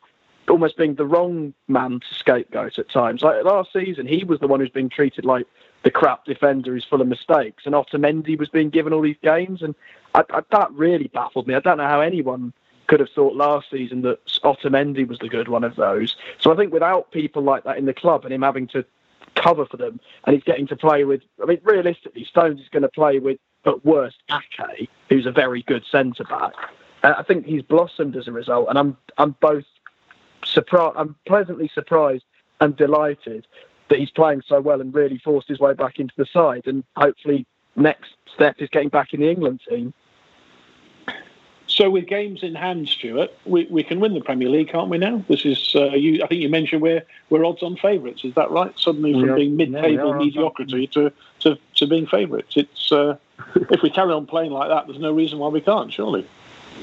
[0.49, 3.23] almost being the wrong man to scapegoat at times.
[3.23, 5.47] Like last season, he was the one who's being treated like
[5.85, 9.63] the crap defender who's full of mistakes, and Otamendi was being given all these games,
[9.63, 9.75] and
[10.15, 11.55] I, I, that really baffled me.
[11.55, 12.53] I don't know how anyone
[12.87, 16.17] could have thought last season that Otamendi was the good one of those.
[16.39, 18.85] So I think without people like that in the club and him having to
[19.35, 22.83] cover for them, and he's getting to play with, I mean, realistically, Stones is going
[22.83, 26.53] to play with, at worst, Ake, who's a very good centre back.
[27.03, 29.65] Uh, I think he's blossomed as a result, and I'm I'm both
[30.45, 30.97] surprised.
[30.97, 32.25] I'm pleasantly surprised
[32.61, 33.47] and delighted
[33.93, 36.67] that he's playing so well and really forced his way back into the side.
[36.67, 39.93] And hopefully, next step is getting back in the England team.
[41.67, 44.97] So, with games in hand, Stuart, we, we can win the Premier League, can't we?
[44.97, 46.23] Now, this is uh, you.
[46.25, 48.25] I think you mentioned we're we're odds-on favourites.
[48.25, 48.73] Is that right?
[48.79, 52.57] Suddenly, from being mid-table yeah, mediocrity to, to to being favourites.
[52.57, 53.19] It's uh,
[53.55, 55.93] if we carry on playing like that, there's no reason why we can't.
[55.93, 56.27] Surely.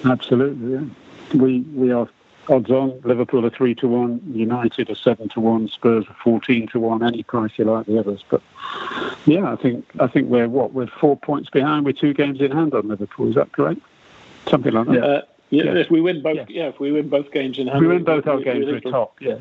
[0.05, 1.37] Absolutely, yeah.
[1.39, 2.07] We we are
[2.49, 2.99] odds on.
[3.03, 7.03] Liverpool are three to one, United are seven to one, Spurs are fourteen to one.
[7.03, 8.41] Any price you like the others, but
[9.25, 11.85] yeah, I think I think we're what we're four points behind.
[11.85, 13.29] We're two games in hand on Liverpool.
[13.29, 13.81] Is that correct?
[14.47, 14.93] Something like that.
[14.93, 15.05] Yeah.
[15.05, 16.45] Uh, yeah, yeah, if we win both, yeah.
[16.47, 16.67] yeah.
[16.67, 19.19] if we win both games in hand, we win both our games, we're top.
[19.19, 19.37] Yeah,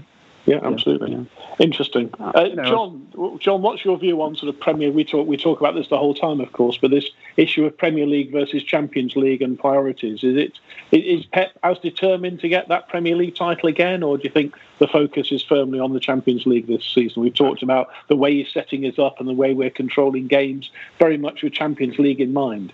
[0.47, 1.13] yeah, absolutely.
[1.13, 1.25] Yeah.
[1.59, 2.11] Interesting.
[2.19, 4.91] Uh, uh John, John, what's your view on sort of Premier?
[4.91, 7.77] We talk we talk about this the whole time, of course, but this issue of
[7.77, 10.59] Premier League versus Champions League and priorities is it
[10.91, 14.55] is Pep as determined to get that Premier League title again, or do you think
[14.79, 17.23] the focus is firmly on the Champions League this season?
[17.23, 20.71] We've talked about the way he's setting us up and the way we're controlling games,
[20.99, 22.73] very much with Champions League in mind.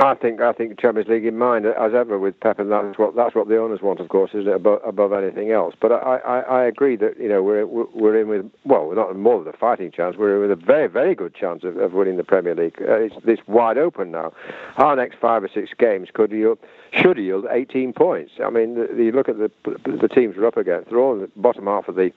[0.00, 3.14] I think I think Champions League in mind as ever with Pep, and that's what
[3.14, 4.54] that's what the owners want, of course, isn't it?
[4.54, 5.74] Above, above anything else.
[5.78, 9.14] But I, I, I agree that you know we're we're in with well, we're not
[9.14, 10.16] more than a fighting chance.
[10.16, 12.76] We're in with a very very good chance of, of winning the Premier League.
[12.80, 14.32] Uh, it's, wide open now.
[14.76, 16.58] Our next five or six games could yield
[16.92, 18.32] should yield 18 points.
[18.42, 19.50] I mean, the, you look at the
[19.84, 22.10] the teams we're up against; they're all in the bottom half of the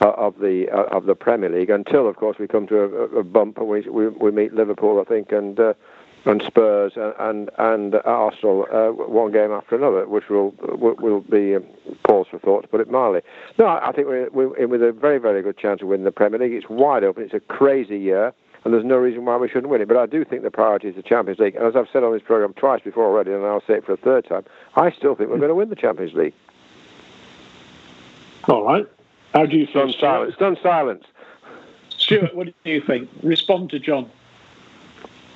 [0.00, 1.68] uh, of the uh, of the Premier League.
[1.68, 4.98] Until, of course, we come to a, a bump and we, we we meet Liverpool,
[4.98, 5.60] I think, and.
[6.28, 11.64] And Spurs and and Arsenal uh, one game after another, which will will be um,
[12.04, 13.22] pause for thought to put it mildly.
[13.58, 16.12] No, I think we're, we're in with a very very good chance of winning the
[16.12, 16.52] Premier League.
[16.52, 17.22] It's wide open.
[17.22, 18.34] It's a crazy year.
[18.64, 19.88] And there's no reason why we shouldn't win it.
[19.88, 21.54] But I do think the priority is the Champions League.
[21.54, 23.92] And as I've said on this programme twice before already, and I'll say it for
[23.92, 26.34] a third time, I still think we're going to win the Champions League.
[28.48, 28.86] All right.
[29.32, 29.90] How do you feel?
[29.92, 30.34] Stun silence.
[30.34, 31.04] Stun silence.
[31.88, 33.08] Stuart, what do you think?
[33.22, 34.10] Respond to John.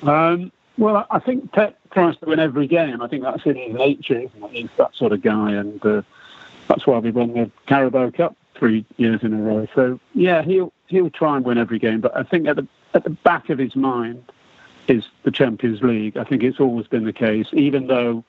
[0.03, 3.01] Um, well, I think Pep tries to win every game.
[3.01, 4.23] I think that's in his nature?
[4.51, 6.01] He's that sort of guy, and uh,
[6.67, 9.67] that's why we won the Carabao Cup three years in a row.
[9.75, 12.01] So yeah, he'll he'll try and win every game.
[12.01, 14.23] But I think at the at the back of his mind
[14.87, 16.17] is the Champions League.
[16.17, 18.23] I think it's always been the case, even though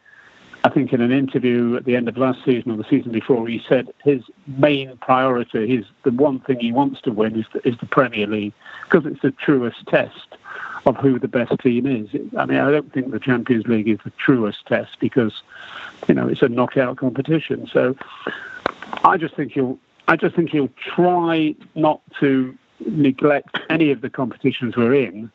[0.64, 3.46] I think in an interview at the end of last season or the season before,
[3.46, 7.68] he said his main priority, his the one thing he wants to win is the,
[7.68, 8.54] is the Premier League
[8.84, 10.36] because it's the truest test
[10.86, 12.08] of who the best team is.
[12.36, 15.42] I mean, I don't think the Champions League is the truest test because,
[16.08, 17.68] you know, it's a knockout competition.
[17.72, 17.96] So
[19.02, 24.10] I just think he'll, I just think he'll try not to neglect any of the
[24.10, 25.30] competitions we're in.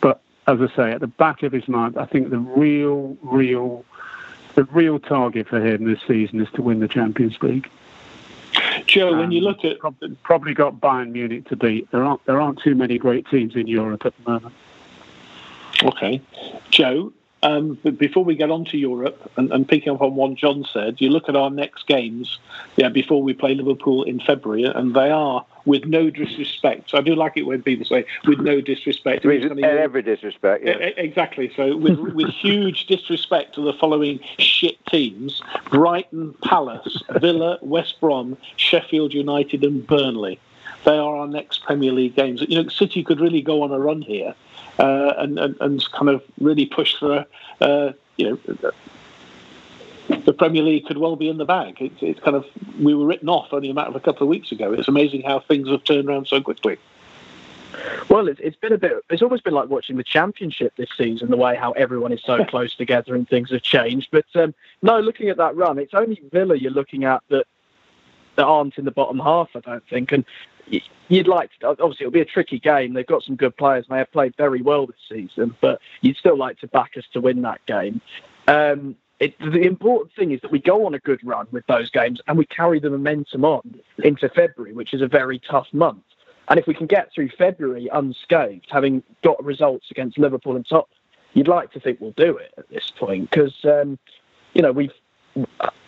[0.00, 3.84] But as I say, at the back of his mind, I think the real, real,
[4.54, 7.68] the real target for him this season is to win the Champions League.
[8.86, 9.78] Joe, um, when you look at
[10.22, 11.90] probably got Bayern Munich to beat.
[11.90, 14.54] There aren't there aren't too many great teams in Europe at the moment.
[15.82, 16.20] Okay.
[16.70, 17.12] Joe,
[17.44, 20.64] um, but before we get on to Europe and, and, picking up on what John
[20.72, 22.38] said, you look at our next games,
[22.76, 26.94] yeah, before we play Liverpool in February, and they are with no disrespect.
[26.94, 29.26] I do like it when people say with no disrespect.
[29.26, 30.72] With every disrespect, yeah.
[30.72, 31.52] Exactly.
[31.54, 38.38] So with, with huge disrespect to the following shit teams: Brighton, Palace, Villa, West Brom,
[38.56, 40.40] Sheffield United, and Burnley.
[40.84, 42.42] They are our next Premier League games.
[42.48, 44.34] You know, City could really go on a run here
[44.78, 47.26] uh, and, and, and kind of really push for
[47.60, 48.72] uh, you know
[50.08, 51.76] the Premier League could well be in the bag.
[51.80, 52.44] It's, it's kind of
[52.80, 54.72] we were written off only a matter of a couple of weeks ago.
[54.72, 56.78] It's amazing how things have turned around so quickly.
[58.08, 58.92] Well, it's, it's been a bit.
[59.10, 61.30] It's almost been like watching the championship this season.
[61.30, 64.08] The way how everyone is so close together and things have changed.
[64.10, 67.46] But um, no, looking at that run, it's only Villa you're looking at that
[68.36, 69.50] that aren't in the bottom half.
[69.54, 70.24] I don't think, and
[71.08, 72.94] you'd like to, obviously it'll be a tricky game.
[72.94, 76.16] They've got some good players and they have played very well this season, but you'd
[76.16, 78.00] still like to back us to win that game.
[78.48, 81.90] Um, it, the important thing is that we go on a good run with those
[81.90, 86.02] games and we carry the momentum on into February, which is a very tough month.
[86.48, 90.98] And if we can get through February unscathed, having got results against Liverpool and Tottenham,
[91.32, 93.98] you'd like to think we'll do it at this point because um,
[94.52, 94.92] you know we've.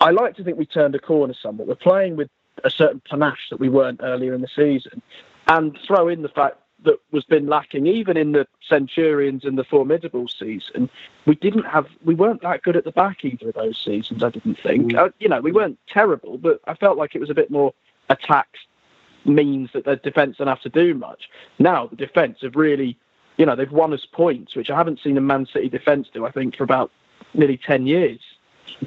[0.01, 1.69] I like to think we turned a corner somewhat.
[1.69, 2.29] We're playing with
[2.65, 5.03] a certain panache that we weren't earlier in the season,
[5.49, 9.65] and throw in the fact that was been lacking even in the Centurions and the
[9.65, 10.91] Fourmidable season.
[11.27, 14.23] We didn't have, we weren't that good at the back either of those seasons.
[14.23, 14.93] I didn't think.
[14.93, 14.99] Mm.
[14.99, 17.73] Uh, you know, we weren't terrible, but I felt like it was a bit more
[18.11, 18.49] attack
[19.25, 21.29] means that the defence don't have to do much.
[21.59, 22.97] Now the defence have really,
[23.39, 26.27] you know, they've won us points, which I haven't seen a Man City defence do.
[26.27, 26.93] I think for about
[27.35, 28.21] nearly ten years.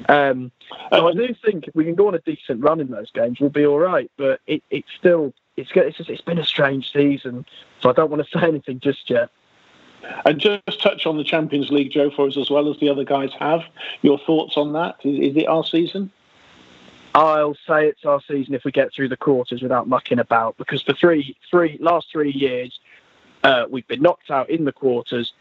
[0.08, 0.52] Um,
[0.92, 3.40] so I do think if we can go on a decent run in those games,
[3.40, 4.10] we'll be all right.
[4.16, 7.44] But it, it's still it's it's, just, it's been a strange season,
[7.80, 9.30] so I don't want to say anything just yet.
[10.24, 13.04] And just touch on the Champions League, Joe, for us as well as the other
[13.04, 13.60] guys have.
[14.00, 14.96] Your thoughts on that?
[15.04, 16.10] Is, is it our season?
[17.14, 20.84] I'll say it's our season if we get through the quarters without mucking about, because
[20.84, 22.78] the three, three last three years
[23.42, 25.32] uh, we've been knocked out in the quarters.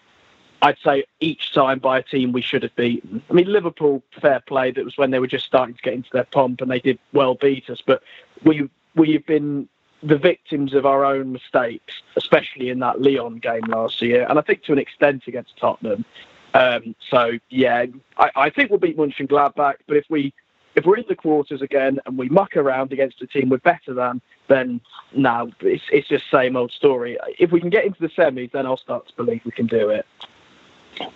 [0.62, 3.22] I'd say each time by a team we should have beaten.
[3.30, 4.72] I mean, Liverpool, fair play.
[4.72, 7.00] That was when they were just starting to get into their pomp, and they did
[7.14, 7.82] well beat us.
[7.86, 8.04] But
[8.44, 9.70] we we've been
[10.04, 14.42] the victims of our own mistakes, especially in that Lyon game last year, and I
[14.42, 16.06] think to an extent against Tottenham.
[16.54, 17.86] Um, so yeah,
[18.18, 20.34] I, I, think we'll beat Mönchengladbach, but if we
[20.76, 23.94] if we're in the quarters again and we muck around against a team we're better
[23.94, 24.82] than, then
[25.14, 27.18] no, it's it's just same old story.
[27.38, 29.90] If we can get into the semis, then I'll start to believe we can do
[29.90, 30.06] it.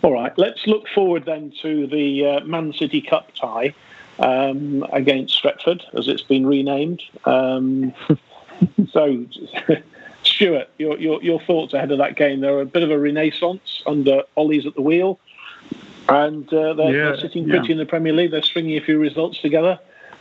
[0.01, 3.73] All right, let's look forward then to the uh, Man City Cup tie
[4.19, 7.01] um, against Stretford, as it's been renamed.
[7.25, 7.93] Um,
[8.91, 9.25] so,
[10.23, 12.41] Stuart, your, your, your thoughts ahead of that game?
[12.41, 15.19] They're a bit of a renaissance under Ole's at the wheel,
[16.09, 17.73] and uh, they're, yeah, they're, sitting pretty yeah.
[17.73, 18.31] in the Premier League.
[18.31, 19.79] They're stringing a few results together,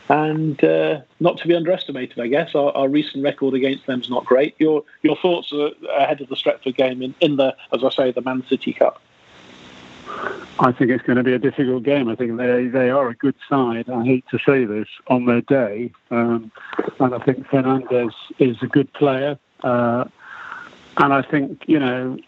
[0.09, 2.55] and uh, not to be underestimated, I guess.
[2.55, 4.55] Our, our, recent record against them is not great.
[4.59, 5.53] Your your thoughts
[5.97, 9.01] ahead of the Stretford game in, in the, as I say, the Man City Cup?
[10.59, 12.09] I think it's going to be a difficult game.
[12.09, 13.89] I think they they are a good side.
[13.89, 16.53] I hate to say this on their day, um,
[17.01, 19.39] and I think Fernandes is a good player.
[19.63, 20.05] Uh,
[20.99, 22.19] and I think you know,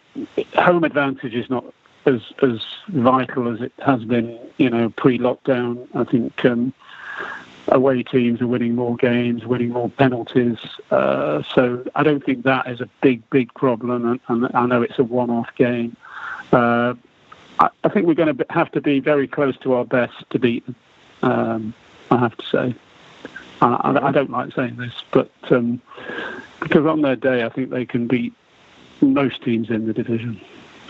[0.56, 1.64] home advantage is not
[2.06, 4.38] as as vital as it has been.
[4.58, 5.86] You know, pre-lockdown.
[5.94, 6.44] I think.
[6.44, 6.72] Um,
[7.68, 10.58] away teams are winning more games, winning more penalties.
[10.90, 14.06] Uh, so I don't think that is a big, big problem.
[14.06, 15.96] And, and I know it's a one-off game.
[16.52, 16.92] Uh,
[17.58, 20.38] I, I think we're going to have to be very close to our best to
[20.38, 20.76] beat them.
[21.22, 21.74] Um,
[22.10, 22.74] I have to say.
[23.60, 25.80] I, I, don't like saying this, but um,
[26.60, 28.34] because on their day, I think they can beat
[29.00, 30.40] most teams in the division.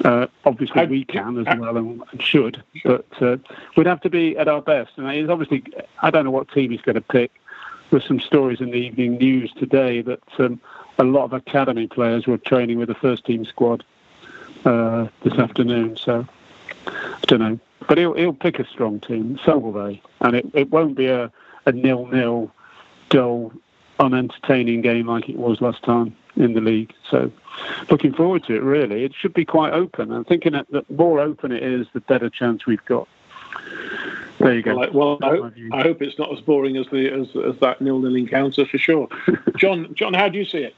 [0.05, 3.37] Uh, obviously, we can as well and, should, but uh,
[3.77, 4.93] we'd have to be at our best.
[4.97, 5.63] And it's obviously,
[6.03, 7.31] I don't know what team he's going to pick.
[7.91, 10.61] There's some stories in the evening news today that um,
[10.99, 13.85] a lot of academy players were training with the first team squad
[14.65, 15.97] uh, this afternoon.
[15.97, 16.27] So I
[17.27, 17.59] don't know,
[17.89, 19.39] but he'll he'll pick a strong team.
[19.45, 21.31] So will they, and it, it won't be a
[21.67, 22.51] a nil nil,
[23.11, 23.53] dull,
[23.99, 26.93] unentertaining game like it was last time in the league.
[27.11, 27.31] So
[27.91, 28.63] looking forward to it.
[28.63, 30.13] Really, it should be quite open.
[30.13, 33.09] I'm thinking that the more open it is, the better chance we've got.
[34.39, 34.77] There you go.
[34.77, 37.81] Well, well I, hope, I, hope, it's not as boring as the as, as that
[37.81, 39.09] nil nil encounter for sure.
[39.57, 40.75] John, John, how do you see it?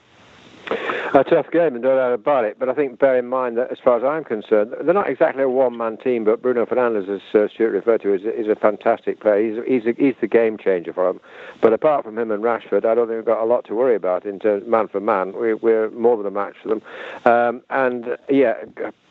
[1.15, 2.59] A tough game, and no doubt about it.
[2.59, 5.43] But I think bear in mind that, as far as I'm concerned, they're not exactly
[5.43, 6.25] a one-man team.
[6.25, 9.65] But Bruno Fernandes, as uh, Stuart referred to, is, is a fantastic player.
[9.67, 11.21] He's he's, a, he's the game changer for them.
[11.61, 13.97] But apart from him and Rashford, I don't think we've got a lot to worry
[13.97, 15.33] about in terms man for man.
[15.39, 16.83] We, we're more than a match for them.
[17.25, 18.55] Um, and yeah,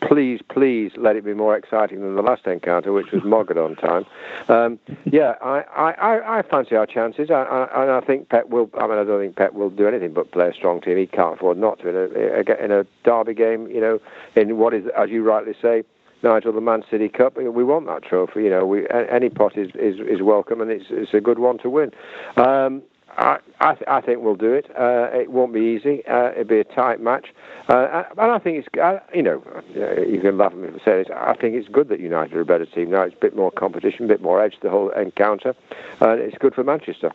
[0.08, 4.06] please, please let it be more exciting than the last encounter, which was Mogadon time.
[4.48, 8.70] Um, yeah, I, I, I fancy our chances, I, I, I think Pep will.
[8.80, 10.98] I mean, I don't think Pep will do anything but play a strong team.
[10.98, 13.68] He can't afford not to in a, in a derby game.
[13.68, 14.00] You know,
[14.36, 15.84] in what is, as you rightly say,
[16.24, 17.38] Nigel, the Man City Cup.
[17.38, 18.44] We want that trophy.
[18.44, 21.58] You know, we, any pot is, is, is welcome, and it's, it's a good one
[21.60, 21.92] to win.
[22.38, 22.82] Um,
[23.18, 24.70] I, I, th- I, think we'll do it.
[24.78, 26.06] Uh, it won't be easy.
[26.06, 27.28] Uh, it'll be a tight match.
[27.70, 29.42] Uh, and I think it's, uh, you know,
[29.74, 31.08] you can laugh at me for saying this.
[31.16, 33.04] I think it's good that United are a better team now.
[33.04, 35.56] It's a bit more competition, a bit more edge, to the whole encounter.
[36.02, 37.12] And it's good for Manchester.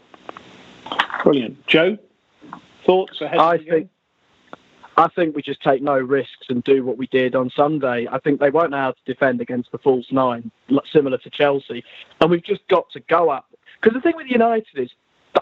[1.23, 1.67] Brilliant.
[1.67, 1.99] Joe,
[2.87, 3.91] thoughts ahead I think,
[4.97, 8.07] I think we just take no risks and do what we did on Sunday.
[8.11, 10.51] I think they won't know how to defend against the false nine,
[10.91, 11.85] similar to Chelsea.
[12.21, 13.47] And we've just got to go up.
[13.81, 14.91] Because the thing with United is,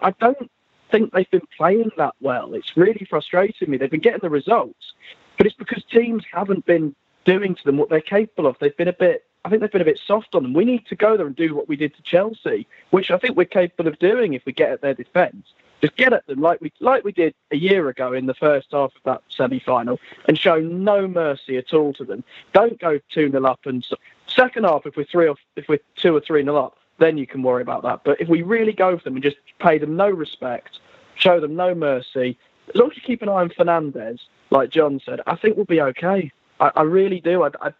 [0.02, 0.50] I don't
[0.90, 2.54] think they've been playing that well.
[2.54, 3.76] It's really frustrating me.
[3.76, 4.94] They've been getting the results,
[5.36, 8.56] but it's because teams haven't been doing to them what they're capable of.
[8.58, 9.24] They've been a bit.
[9.44, 10.52] I think they've been a bit soft on them.
[10.52, 13.36] We need to go there and do what we did to Chelsea, which I think
[13.36, 15.52] we're capable of doing if we get at their defence.
[15.80, 18.68] Just get at them like we like we did a year ago in the first
[18.72, 22.24] half of that semi-final, and show no mercy at all to them.
[22.52, 23.86] Don't go two 0 up and
[24.26, 27.26] second half if we're three or if we're two or three 0 up, then you
[27.26, 28.00] can worry about that.
[28.04, 30.78] But if we really go for them and just pay them no respect,
[31.14, 32.38] show them no mercy,
[32.68, 34.20] as long as you keep an eye on Fernandes,
[34.50, 36.30] like John said, I think we'll be okay.
[36.60, 37.42] I, I really do.
[37.42, 37.72] I, I,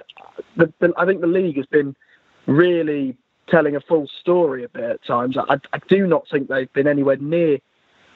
[0.56, 1.94] the, the, I think the league has been
[2.46, 3.16] really
[3.48, 5.36] telling a full story a bit at times.
[5.36, 7.58] I, I do not think they've been anywhere near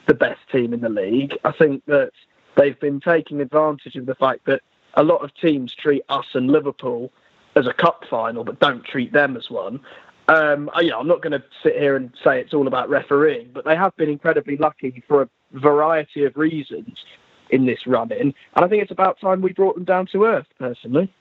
[0.07, 1.37] the best team in the league.
[1.43, 2.11] I think that
[2.57, 4.61] they've been taking advantage of the fact that
[4.95, 7.11] a lot of teams treat us and Liverpool
[7.55, 9.79] as a cup final, but don't treat them as one.
[10.27, 12.89] Um, I, you know, I'm not going to sit here and say it's all about
[12.89, 17.03] refereeing, but they have been incredibly lucky for a variety of reasons
[17.49, 20.47] in this run-in, and I think it's about time we brought them down to earth,
[20.57, 21.13] personally.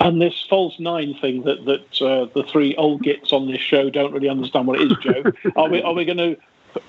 [0.00, 3.90] And this false nine thing that that uh, the three old gits on this show
[3.90, 5.24] don't really understand what it is, Joe.
[5.56, 6.36] are we are we going to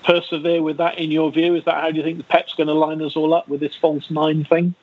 [0.04, 1.54] persevere with that in your view?
[1.56, 3.60] Is that how do you think the Pep's going to line us all up with
[3.60, 4.74] this false nine thing?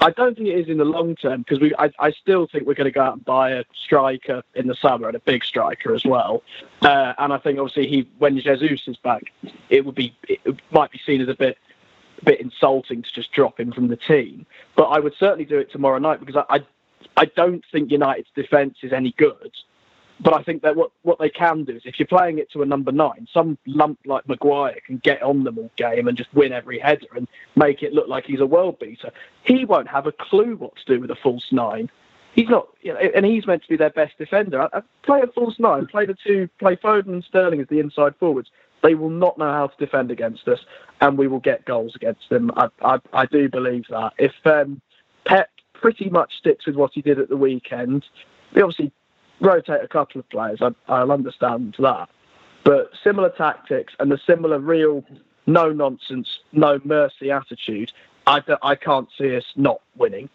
[0.00, 1.74] I don't think it is in the long term because we.
[1.78, 4.74] I, I, still think we're going to go out and buy a striker in the
[4.74, 6.42] summer and a big striker as well.
[6.82, 9.24] Uh, and I think obviously he, when Jesus is back,
[9.70, 11.56] it would be it might be seen as a bit
[12.20, 14.44] a bit insulting to just drop him from the team.
[14.74, 16.60] But I would certainly do it tomorrow night because I I,
[17.16, 19.52] I don't think United's defence is any good.
[20.20, 22.62] But I think that what, what they can do is if you're playing it to
[22.62, 26.32] a number nine, some lump like Maguire can get on them all game and just
[26.34, 29.10] win every header and make it look like he's a world beater.
[29.44, 31.90] He won't have a clue what to do with a false nine.
[32.34, 34.62] He's not, you know, and he's meant to be their best defender.
[34.62, 37.80] I, I play a false nine, play the two, play Foden and Sterling as the
[37.80, 38.50] inside forwards.
[38.82, 40.60] They will not know how to defend against us,
[41.00, 42.50] and we will get goals against them.
[42.56, 44.12] I, I, I do believe that.
[44.18, 44.80] If um,
[45.24, 48.04] Pep pretty much sticks with what he did at the weekend,
[48.54, 48.92] he obviously
[49.40, 50.60] rotate a couple of players.
[50.62, 52.08] I, I'll understand that.
[52.64, 55.04] But similar tactics and the similar real
[55.46, 57.92] no nonsense, no mercy attitude,
[58.26, 60.28] I, I can't see us not winning.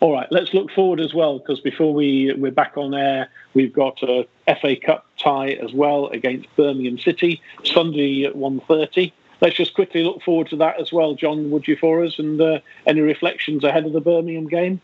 [0.00, 3.72] All right, let's look forward as well because before we we're back on air, we've
[3.72, 4.26] got a
[4.60, 9.12] FA Cup tie as well against Birmingham City Sunday at 1.30.
[9.40, 11.50] Let's just quickly look forward to that as well, John.
[11.50, 14.80] Would you for us and uh, any reflections ahead of the Birmingham game?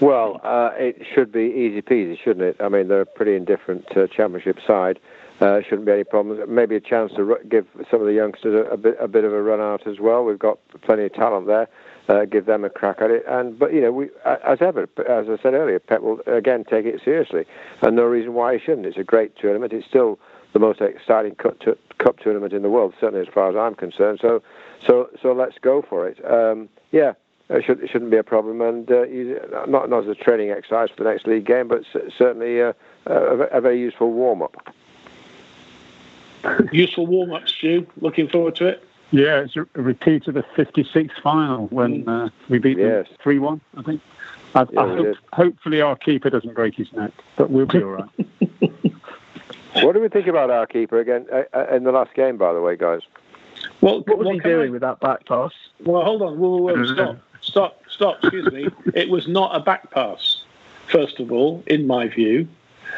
[0.00, 2.56] Well, uh, it should be easy peasy, shouldn't it?
[2.60, 4.98] I mean, they're a pretty indifferent uh, championship side.
[5.40, 6.40] Uh, shouldn't be any problems.
[6.48, 9.32] Maybe a chance to give some of the youngsters a, a, bit a bit of
[9.32, 10.24] a run out as well.
[10.24, 11.68] We've got plenty of talent there.
[12.08, 13.24] Uh, give them a crack at it.
[13.26, 16.86] And but you know, we as ever, as I said earlier, Pep will again take
[16.86, 17.46] it seriously,
[17.82, 18.86] and no reason why he shouldn't.
[18.86, 19.72] It's a great tournament.
[19.72, 20.18] It's still
[20.54, 21.58] the most exciting cup,
[21.98, 24.20] cup tournament in the world, certainly as far as I'm concerned.
[24.22, 24.42] So,
[24.86, 26.24] so, so let's go for it.
[26.24, 27.12] Um, yeah,
[27.50, 29.04] it, should, it shouldn't be a problem, and uh,
[29.66, 31.82] not not as a training exercise for the next league game, but
[32.16, 32.72] certainly uh,
[33.06, 34.74] a, a, very useful warm up.
[36.72, 37.86] Useful warm up, Stu.
[38.00, 38.86] Looking forward to it.
[39.10, 42.26] Yeah, it's a repeat of the '56 final when mm.
[42.26, 43.60] uh, we beat them three one.
[43.76, 44.00] I think.
[44.54, 47.90] I, yeah, I hope, hopefully, our keeper doesn't break his neck, but we'll be all
[47.90, 48.08] right.
[49.82, 52.36] what do we think about our keeper again uh, uh, in the last game?
[52.36, 53.00] By the way, guys.
[53.80, 54.72] Well, what was what he doing I...
[54.72, 55.52] with that back pass?
[55.84, 56.38] Well, hold on.
[56.38, 58.68] Whoa, whoa, whoa, stop stop, stop, excuse me.
[58.94, 60.42] it was not a back pass,
[60.88, 62.48] first of all, in my view.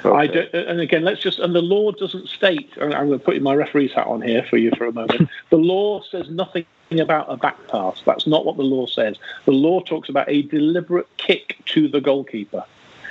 [0.05, 0.17] Okay.
[0.17, 3.41] I don't, and again, let's just, and the law doesn't state, I'm going to put
[3.41, 5.29] my referee's hat on here for you for a moment.
[5.51, 8.03] the law says nothing about a back pass.
[8.05, 9.17] That's not what the law says.
[9.45, 12.65] The law talks about a deliberate kick to the goalkeeper.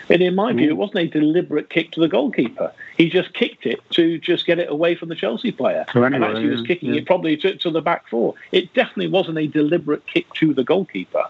[0.10, 2.72] And in my view, it wasn't a deliberate kick to the goalkeeper.
[2.98, 5.86] He just kicked it to just get it away from the Chelsea player.
[5.96, 7.02] Anyway, and actually was kicking yeah.
[7.02, 8.36] it probably to, to, the back four.
[8.52, 11.24] It definitely wasn't a deliberate kick to the goalkeeper.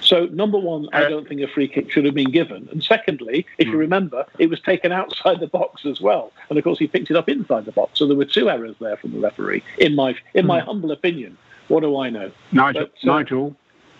[0.00, 2.68] So, number one, I uh, don't think a free kick should have been given.
[2.72, 3.78] And secondly, if you hmm.
[3.78, 6.32] remember, it was taken outside the box as well.
[6.48, 7.98] And of course, he picked it up inside the box.
[7.98, 10.66] So there were two errors there from the referee, in my in my hmm.
[10.66, 11.36] humble opinion.
[11.68, 12.30] What do I know?
[12.50, 13.56] Nigel, but, uh, Nigel.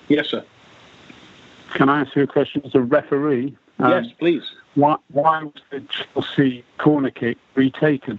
[0.09, 0.45] Yes, sir.
[1.75, 3.57] Can I ask you a question as a referee?
[3.79, 4.43] Um, yes, please.
[4.75, 8.19] Why, why was the Chelsea corner kick retaken?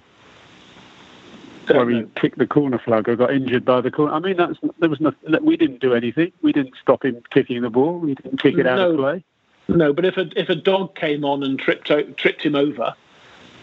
[1.68, 4.14] Where he kicked the corner flag or got injured by the corner.
[4.14, 5.20] I mean, that's there was nothing.
[5.42, 6.34] We didn't do anything.
[6.42, 8.00] We didn't stop him kicking the ball.
[8.00, 9.24] We didn't kick it out no, of play.
[9.70, 12.94] No, but if a if a dog came on and tripped tripped him over,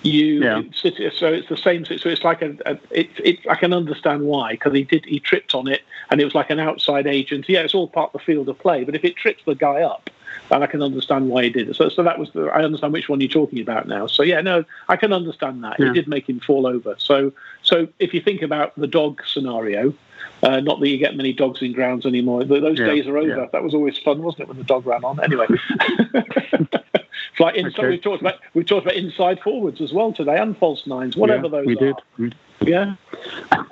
[0.02, 0.62] you yeah.
[0.72, 1.84] so it's the same.
[1.84, 3.38] So it's like a, a it, it.
[3.48, 6.48] I can understand why because he did he tripped on it and it was like
[6.48, 7.48] an outside agent.
[7.48, 8.84] Yeah, it's all part of the field of play.
[8.84, 10.08] But if it trips the guy up,
[10.50, 11.76] and I can understand why he did it.
[11.76, 14.06] So, so that was the, I understand which one you're talking about now.
[14.06, 15.78] So yeah, no, I can understand that.
[15.78, 15.88] Yeah.
[15.90, 16.94] It did make him fall over.
[16.98, 19.94] So so if you think about the dog scenario,
[20.42, 22.44] uh, not that you get many dogs in grounds anymore.
[22.44, 23.28] Those Yeah, days are over.
[23.28, 23.46] yeah.
[23.52, 25.22] That was always fun, wasn't it, when the dog ran on?
[25.22, 27.88] Anyway, it's like inside, Okay.
[27.90, 31.44] we've talked about we've talked about inside forwards as well today and false nines, whatever
[31.44, 31.94] Yeah, those we are.
[32.18, 32.34] did.
[32.62, 32.94] Yeah,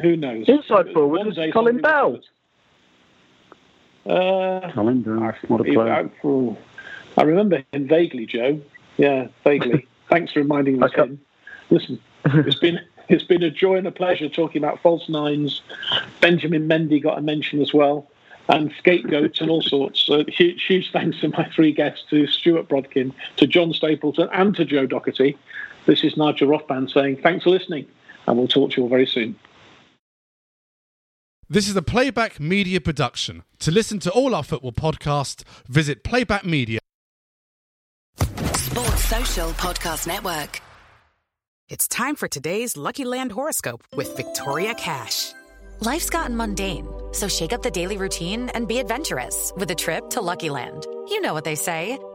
[0.01, 0.49] who knows?
[0.49, 2.21] Inside forwards, One was day Colin somebody Bell.
[4.09, 4.65] Will tell us.
[4.65, 6.11] Uh, Colin Bell, what a player.
[6.25, 6.57] I,
[7.21, 8.61] I remember him vaguely, Joe.
[8.97, 9.87] Yeah, vaguely.
[10.11, 10.93] Thanks for reminding us
[11.71, 15.63] Listen, it's been it's been a joy and a pleasure talking about false nines.
[16.21, 18.07] Benjamin Mendy got a mention as well,
[18.49, 20.01] and scapegoats and all sorts.
[20.01, 24.55] So huge, huge thanks to my three guests, to Stuart Brodkin, to John Stapleton, and
[24.57, 25.37] to Joe Doherty.
[25.87, 27.87] This is Nigel Rothband saying thanks for listening,
[28.27, 29.37] and we'll talk to you all very soon.
[31.51, 33.43] This is a Playback Media production.
[33.61, 36.79] To listen to all our football podcasts, visit Playback Media.
[38.19, 40.61] Sports Social Podcast Network.
[41.71, 45.33] It's time for today's Lucky Land horoscope with Victoria Cash.
[45.81, 50.11] Life's gotten mundane, so shake up the daily routine and be adventurous with a trip
[50.11, 50.87] to Lucky Land.
[51.09, 51.99] You know what they say